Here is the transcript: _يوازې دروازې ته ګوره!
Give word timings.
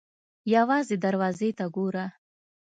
_يوازې 0.55 0.95
دروازې 1.05 1.49
ته 1.57 1.65
ګوره! 1.75 2.05